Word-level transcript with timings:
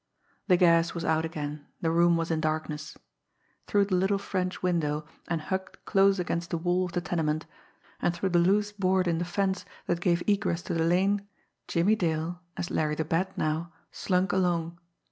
The 0.47 0.57
gas 0.57 0.95
was 0.95 1.05
out 1.05 1.25
again, 1.25 1.67
the 1.81 1.91
room 1.91 2.17
was 2.17 2.31
in 2.31 2.41
darkness. 2.41 2.97
Through 3.67 3.85
the 3.85 3.95
little 3.95 4.17
French 4.17 4.63
window, 4.63 5.05
and 5.27 5.39
hugged 5.41 5.85
close 5.85 6.17
against 6.17 6.49
the 6.49 6.57
wall 6.57 6.85
of 6.85 6.93
the 6.93 7.01
tenement, 7.01 7.45
and 8.01 8.11
through 8.11 8.29
the 8.29 8.39
loose 8.39 8.71
Aboard 8.71 9.07
in 9.07 9.19
the 9.19 9.25
fence 9.25 9.63
that 9.85 10.01
gave 10.01 10.23
egress 10.25 10.63
to 10.63 10.73
the 10.73 10.83
lane, 10.83 11.27
Jimmie 11.67 11.95
Dale, 11.95 12.41
as 12.57 12.71
Larry 12.71 12.95
the 12.95 13.05
Bat 13.05 13.37
now, 13.37 13.73
slunk 13.91 14.31
along. 14.31 14.79